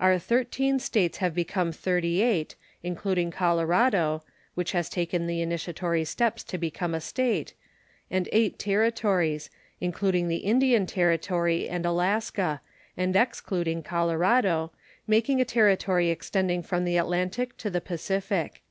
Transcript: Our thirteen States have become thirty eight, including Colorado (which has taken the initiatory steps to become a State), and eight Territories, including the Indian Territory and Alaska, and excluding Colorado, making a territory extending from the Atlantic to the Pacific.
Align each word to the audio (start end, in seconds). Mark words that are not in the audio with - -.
Our 0.00 0.18
thirteen 0.18 0.78
States 0.78 1.18
have 1.18 1.34
become 1.34 1.70
thirty 1.70 2.22
eight, 2.22 2.56
including 2.82 3.30
Colorado 3.30 4.22
(which 4.54 4.72
has 4.72 4.88
taken 4.88 5.26
the 5.26 5.42
initiatory 5.42 6.02
steps 6.06 6.42
to 6.44 6.56
become 6.56 6.94
a 6.94 7.00
State), 7.02 7.52
and 8.10 8.26
eight 8.32 8.58
Territories, 8.58 9.50
including 9.78 10.28
the 10.28 10.36
Indian 10.38 10.86
Territory 10.86 11.68
and 11.68 11.84
Alaska, 11.84 12.62
and 12.96 13.14
excluding 13.14 13.82
Colorado, 13.82 14.72
making 15.06 15.42
a 15.42 15.44
territory 15.44 16.08
extending 16.08 16.62
from 16.62 16.86
the 16.86 16.96
Atlantic 16.96 17.54
to 17.58 17.68
the 17.68 17.82
Pacific. 17.82 18.62